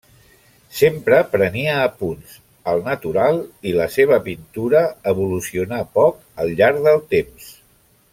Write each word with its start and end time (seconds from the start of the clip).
Sempre 0.77 1.17
prenia 1.33 1.75
apunts 1.81 2.31
al 2.73 2.81
natural 2.87 3.37
i 3.71 3.75
la 3.81 3.87
seva 3.97 4.17
pintura 4.29 4.81
evolucionà 5.15 5.83
poc 5.99 6.25
al 6.45 6.51
llarg 6.63 6.83
del 6.89 7.05
temps. 7.17 7.53